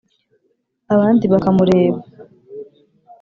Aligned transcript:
Abandi 0.93 1.25
bakamureba 1.33 1.99